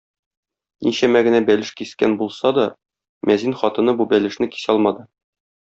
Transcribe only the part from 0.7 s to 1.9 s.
Ничәмә генә бәлеш